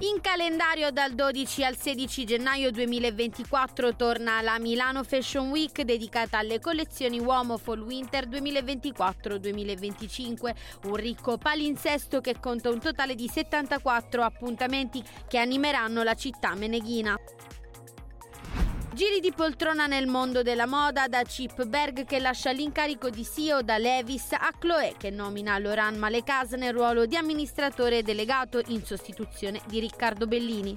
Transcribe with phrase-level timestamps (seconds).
[0.00, 6.60] In calendario dal 12 al 16 gennaio 2024 torna la Milano Fashion Week dedicata alle
[6.60, 15.02] collezioni uomo Fall Winter 2024-2025, un ricco palinsesto che conta un totale di 74 appuntamenti
[15.26, 17.18] che animeranno la città meneghina.
[18.98, 23.62] Giri di poltrona nel mondo della moda da Chip Berg che lascia l'incarico di CEO
[23.62, 29.60] da Levis a Chloé che nomina Laurent Malekaz nel ruolo di amministratore delegato in sostituzione
[29.66, 30.76] di Riccardo Bellini.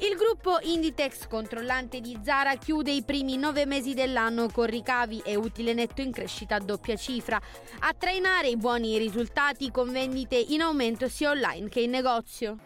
[0.00, 5.34] Il gruppo Inditex, controllante di Zara, chiude i primi nove mesi dell'anno con ricavi e
[5.34, 7.40] utile netto in crescita a doppia cifra.
[7.78, 12.58] A trainare i buoni risultati con vendite in aumento sia online che in negozio.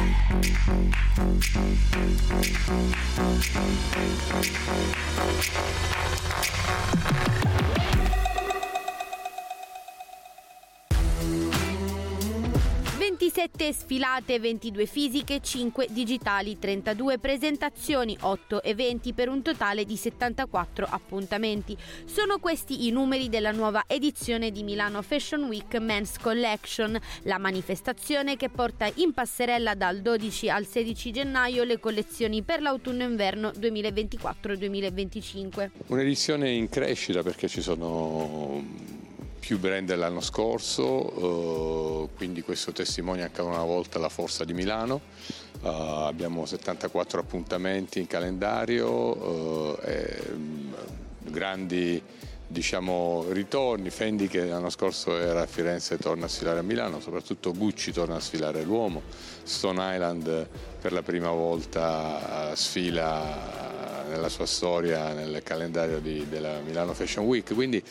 [0.00, 0.58] Thank
[7.74, 7.79] you.
[13.32, 20.84] 27 sfilate, 22 fisiche, 5 digitali, 32 presentazioni, 8 eventi per un totale di 74
[20.90, 21.76] appuntamenti.
[22.06, 28.36] Sono questi i numeri della nuova edizione di Milano Fashion Week Men's Collection, la manifestazione
[28.36, 35.70] che porta in passerella dal 12 al 16 gennaio le collezioni per l'autunno-inverno 2024-2025.
[35.86, 38.98] Un'edizione in crescita perché ci sono
[39.50, 45.00] più brand dell'anno scorso, eh, quindi questo testimonia ancora una volta la forza di Milano.
[45.62, 50.72] Uh, abbiamo 74 appuntamenti in calendario, uh, e, um,
[51.18, 52.00] grandi
[52.46, 57.52] diciamo, ritorni, Fendi che l'anno scorso era a Firenze torna a sfilare a Milano, soprattutto
[57.52, 59.02] Gucci torna a sfilare l'uomo,
[59.42, 60.46] Stone Island
[60.80, 63.69] per la prima volta sfila
[64.10, 67.82] nella sua storia nel calendario di, della Milano Fashion Week, quindi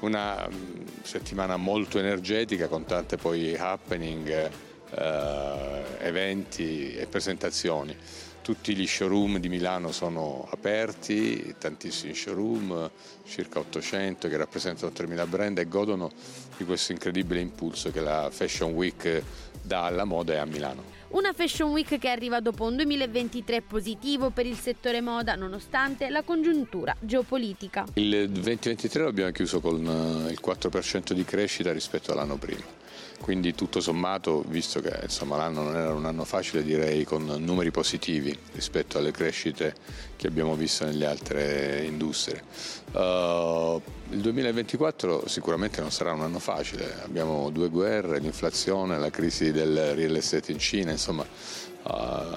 [0.00, 4.50] una mm, settimana molto energetica con tante poi happening,
[4.90, 7.96] eh, eventi e presentazioni.
[8.42, 12.90] Tutti gli showroom di Milano sono aperti, tantissimi showroom,
[13.26, 16.12] circa 800 che rappresentano 3.000 brand e godono
[16.56, 19.22] di questo incredibile impulso che la Fashion Week
[19.62, 20.94] dà alla moda e a Milano.
[21.08, 26.22] Una Fashion Week che arriva dopo un 2023 positivo per il settore moda nonostante la
[26.22, 27.84] congiuntura geopolitica.
[27.94, 32.85] Il 2023 lo abbiamo chiuso con eh, il 4% di crescita rispetto all'anno prima
[33.20, 37.70] quindi tutto sommato, visto che insomma, l'anno non era un anno facile, direi con numeri
[37.70, 39.74] positivi rispetto alle crescite
[40.16, 42.42] che abbiamo visto nelle altre industrie.
[42.92, 49.52] Uh, il 2024 sicuramente non sarà un anno facile, abbiamo due guerre, l'inflazione, la crisi
[49.52, 51.88] del real estate in Cina, insomma uh,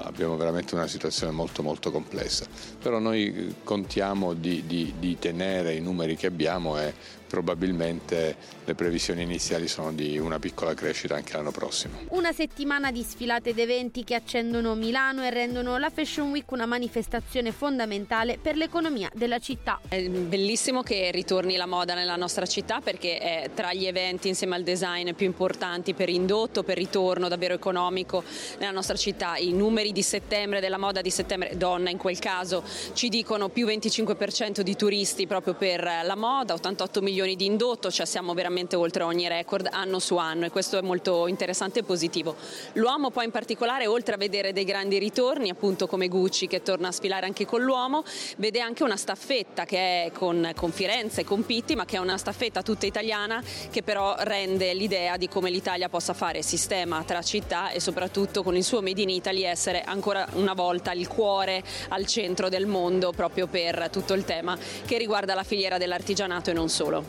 [0.03, 2.45] abbiamo veramente una situazione molto molto complessa,
[2.81, 6.93] però noi contiamo di, di, di tenere i numeri che abbiamo e
[7.29, 8.35] probabilmente
[8.65, 11.99] le previsioni iniziali sono di una piccola crescita anche l'anno prossimo.
[12.09, 16.65] Una settimana di sfilate ed eventi che accendono Milano e rendono la Fashion Week una
[16.65, 19.79] manifestazione fondamentale per l'economia della città.
[19.87, 24.55] È bellissimo che ritorni la moda nella nostra città perché è tra gli eventi insieme
[24.55, 28.23] al design più importanti per indotto, per ritorno davvero economico
[28.57, 29.37] nella nostra città.
[29.37, 32.63] I numeri di settembre, della moda di settembre, donna in quel caso,
[32.93, 37.91] ci dicono più 25% di turisti proprio per la moda, 88 milioni milioni di indotto,
[37.91, 41.83] cioè siamo veramente oltre ogni record anno su anno e questo è molto interessante e
[41.83, 42.35] positivo.
[42.73, 46.87] L'uomo poi in particolare oltre a vedere dei grandi ritorni appunto come Gucci che torna
[46.87, 48.03] a sfilare anche con l'uomo,
[48.37, 52.17] vede anche una staffetta che è con, con Firenze con Pitti ma che è una
[52.17, 57.71] staffetta tutta italiana che però rende l'idea di come l'Italia possa fare sistema tra città
[57.71, 62.05] e soprattutto con il suo Made in Italy essere ancora una volta il cuore al
[62.05, 66.69] centro del mondo proprio per tutto il tema che riguarda la filiera dell'artigianato e non
[66.69, 67.08] solo.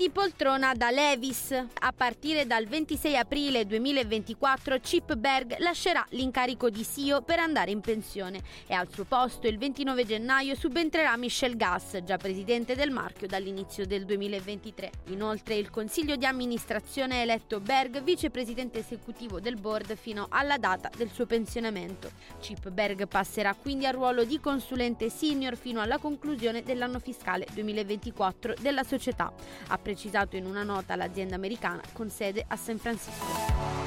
[0.00, 1.52] di poltrona da Levis.
[1.52, 7.82] A partire dal 26 aprile 2024 Chip Berg lascerà l'incarico di CEO per andare in
[7.82, 13.26] pensione e al suo posto il 29 gennaio subentrerà Michel Gass, già presidente del marchio
[13.26, 14.90] dall'inizio del 2023.
[15.08, 20.88] Inoltre il consiglio di amministrazione ha eletto Berg vicepresidente esecutivo del board fino alla data
[20.96, 22.10] del suo pensionamento.
[22.40, 28.54] Chip Berg passerà quindi al ruolo di consulente senior fino alla conclusione dell'anno fiscale 2024
[28.60, 29.30] della società.
[29.68, 33.79] A precisato in una nota l'azienda americana con sede a San Francisco.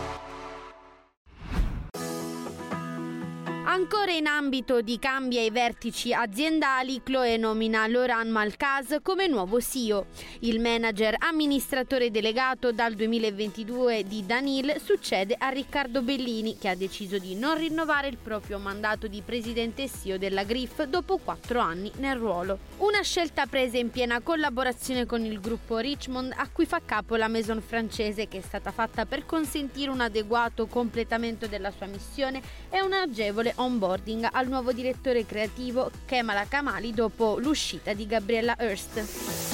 [3.73, 10.05] Ancora in ambito di cambi ai vertici aziendali, Chloe nomina Laurent Malcaz come nuovo CEO.
[10.41, 17.17] Il manager amministratore delegato dal 2022 di Danil succede a Riccardo Bellini che ha deciso
[17.17, 22.17] di non rinnovare il proprio mandato di presidente CEO della Griff dopo quattro anni nel
[22.17, 22.59] ruolo.
[22.77, 27.27] Una scelta presa in piena collaborazione con il gruppo Richmond a cui fa capo la
[27.27, 32.39] maison francese che è stata fatta per consentire un adeguato completamento della sua missione
[32.69, 39.52] e un agevole onboarding al nuovo direttore creativo Kemal Kamali dopo l'uscita di Gabriella Hurst.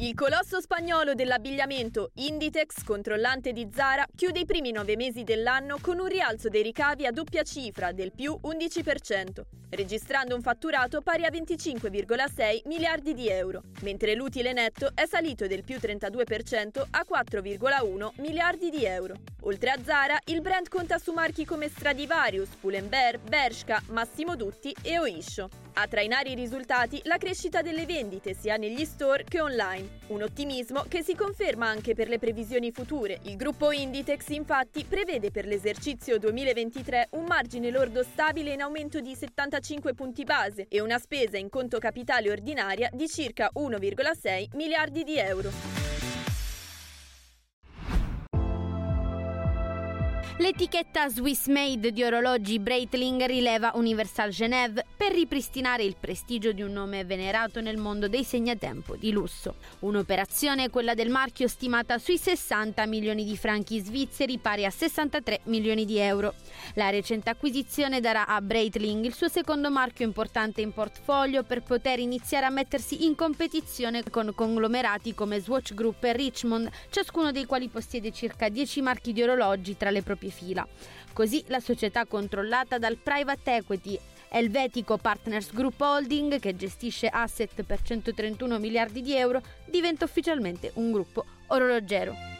[0.00, 5.98] Il colosso spagnolo dell'abbigliamento Inditex, controllante di Zara, chiude i primi nove mesi dell'anno con
[5.98, 9.40] un rialzo dei ricavi a doppia cifra del più 11%,
[9.70, 15.64] registrando un fatturato pari a 25,6 miliardi di euro, mentre l'utile netto è salito del
[15.64, 19.16] più 32% a 4,1 miliardi di euro.
[19.42, 25.00] Oltre a Zara, il brand conta su marchi come Stradivarius, Pull&Bear, Bershka, Massimo Dutti e
[25.00, 25.67] Oisho.
[25.80, 30.84] A trainare i risultati la crescita delle vendite sia negli store che online, un ottimismo
[30.88, 33.20] che si conferma anche per le previsioni future.
[33.22, 39.14] Il gruppo Inditex infatti prevede per l'esercizio 2023 un margine lordo stabile in aumento di
[39.14, 45.16] 75 punti base e una spesa in conto capitale ordinaria di circa 1,6 miliardi di
[45.16, 45.87] euro.
[50.40, 56.70] L'etichetta Swiss Made di orologi Breitling rileva Universal Genève per ripristinare il prestigio di un
[56.70, 59.56] nome venerato nel mondo dei segnatempo di lusso.
[59.80, 65.84] Un'operazione, quella del marchio, stimata sui 60 milioni di franchi svizzeri, pari a 63 milioni
[65.84, 66.34] di euro.
[66.74, 71.98] La recente acquisizione darà a Breitling il suo secondo marchio importante in portfolio per poter
[71.98, 77.66] iniziare a mettersi in competizione con conglomerati come Swatch Group e Richmond, ciascuno dei quali
[77.66, 80.66] possiede circa 10 marchi di orologi tra le proprie fila.
[81.12, 83.98] Così la società controllata dal private equity
[84.30, 90.92] Elvetico Partners Group Holding, che gestisce asset per 131 miliardi di euro, diventa ufficialmente un
[90.92, 92.37] gruppo orologero.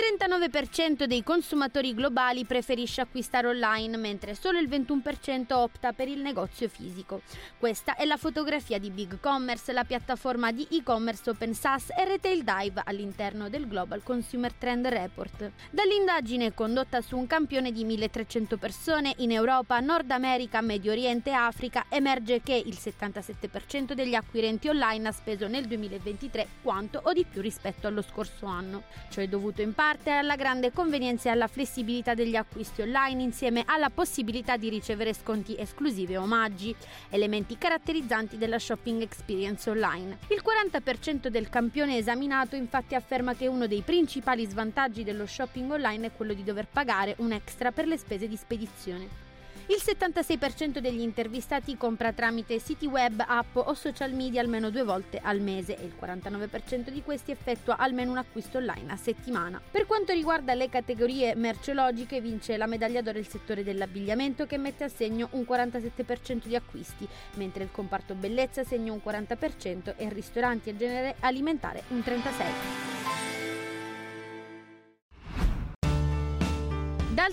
[0.00, 6.68] 39% dei consumatori globali preferisce acquistare online, mentre solo il 21% opta per il negozio
[6.68, 7.22] fisico.
[7.58, 12.44] Questa è la fotografia di Big Commerce, la piattaforma di e-commerce open SaaS e Retail
[12.44, 15.50] Dive all'interno del Global Consumer Trend Report.
[15.70, 21.34] Dall'indagine condotta su un campione di 1300 persone in Europa, Nord America, Medio Oriente e
[21.34, 27.24] Africa, emerge che il 77% degli acquirenti online ha speso nel 2023 quanto o di
[27.24, 28.82] più rispetto allo scorso anno.
[29.08, 33.24] Ciò è dovuto in in parte alla grande convenienza e alla flessibilità degli acquisti online
[33.24, 36.72] insieme alla possibilità di ricevere sconti esclusivi e omaggi,
[37.08, 40.18] elementi caratterizzanti della shopping experience online.
[40.28, 46.06] Il 40% del campione esaminato infatti afferma che uno dei principali svantaggi dello shopping online
[46.06, 49.29] è quello di dover pagare un extra per le spese di spedizione.
[49.70, 55.20] Il 76% degli intervistati compra tramite siti web, app o social media almeno due volte
[55.22, 59.60] al mese e il 49% di questi effettua almeno un acquisto online a settimana.
[59.70, 64.82] Per quanto riguarda le categorie merceologiche vince la medaglia d'oro il settore dell'abbigliamento che mette
[64.82, 70.70] a segno un 47% di acquisti, mentre il comparto bellezza segna un 40% e ristoranti
[70.70, 72.89] e genere alimentare un 36%.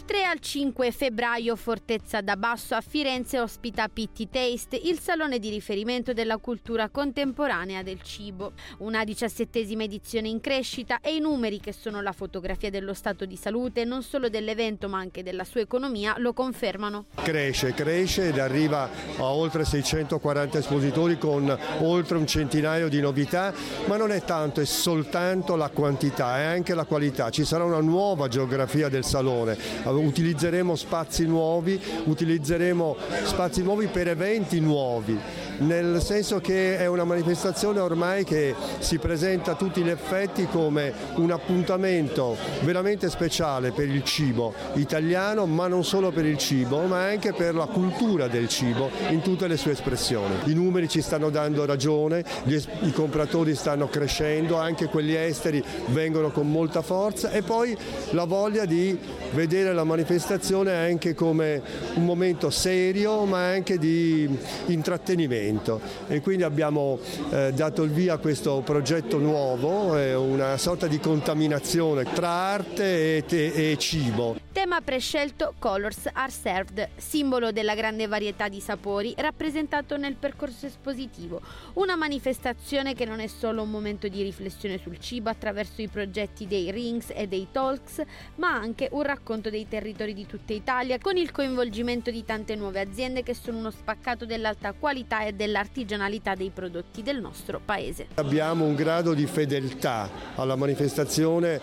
[0.07, 5.49] 3 al 5 febbraio Fortezza da Basso a Firenze ospita Pitti Taste, il salone di
[5.49, 8.53] riferimento della cultura contemporanea del cibo.
[8.77, 13.35] Una diciassettesima edizione in crescita e i numeri che sono la fotografia dello stato di
[13.35, 17.07] salute non solo dell'evento ma anche della sua economia lo confermano.
[17.15, 23.53] Cresce, cresce ed arriva a oltre 640 espositori con oltre un centinaio di novità,
[23.87, 27.29] ma non è tanto, è soltanto la quantità, è anche la qualità.
[27.29, 29.57] Ci sarà una nuova geografia del salone
[30.05, 35.17] utilizzeremo spazi nuovi, utilizzeremo spazi nuovi per eventi nuovi,
[35.59, 40.93] nel senso che è una manifestazione ormai che si presenta a tutti gli effetti come
[41.15, 47.03] un appuntamento veramente speciale per il cibo italiano, ma non solo per il cibo, ma
[47.03, 50.35] anche per la cultura del cibo in tutte le sue espressioni.
[50.45, 56.31] I numeri ci stanno dando ragione, gli, i compratori stanno crescendo, anche quelli esteri vengono
[56.31, 57.75] con molta forza e poi
[58.11, 58.97] la voglia di
[59.31, 61.61] vedere la manifestazione anche come
[61.95, 64.29] un momento serio ma anche di
[64.67, 66.99] intrattenimento e quindi abbiamo
[67.31, 73.17] eh, dato il via a questo progetto nuovo, eh, una sorta di contaminazione tra arte
[73.17, 74.37] e, te- e cibo.
[74.51, 81.41] Tema prescelto Colors Are Served, simbolo della grande varietà di sapori rappresentato nel percorso espositivo.
[81.73, 86.47] Una manifestazione che non è solo un momento di riflessione sul cibo attraverso i progetti
[86.47, 88.01] dei rings e dei talks,
[88.35, 92.79] ma anche un racconto dei territori di tutta Italia con il coinvolgimento di tante nuove
[92.79, 98.07] aziende che sono uno spaccato dell'alta qualità e dell'artigianalità dei prodotti del nostro paese.
[98.15, 101.59] Abbiamo un grado di fedeltà alla manifestazione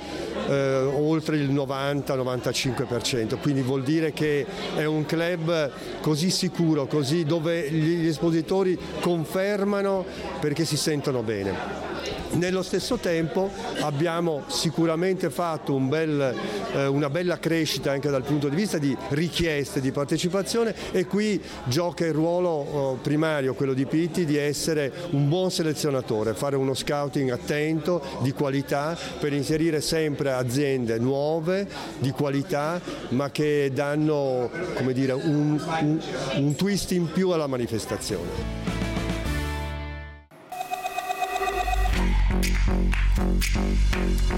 [0.49, 7.25] eh, oltre il 90-95% 95%, quindi vuol dire che è un club così sicuro, così
[7.25, 10.05] dove gli espositori confermano
[10.41, 11.93] perché si sentono bene.
[12.33, 13.51] Nello stesso tempo
[13.81, 16.35] abbiamo sicuramente fatto un bel,
[16.73, 21.41] eh, una bella crescita anche dal punto di vista di richieste di partecipazione e qui
[21.65, 26.75] gioca il ruolo oh, primario, quello di Pitti, di essere un buon selezionatore, fare uno
[26.75, 34.51] scouting attento, di qualità, per inserire sempre aziende nuove, di qualità, ma che danno
[34.93, 36.01] dire, un, un,
[36.37, 38.64] un twist in più alla manifestazione.